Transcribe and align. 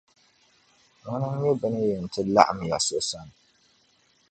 Ŋuna 1.09 1.27
n-nyɛ 1.33 1.51
bɛ 1.59 1.67
ni 1.73 1.81
yɛn 1.89 2.05
ti 2.13 2.21
laɣim 2.35 2.59
ya 2.69 2.77
So 2.85 2.97
sani. 3.09 3.33